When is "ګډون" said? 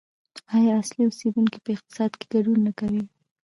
2.33-2.59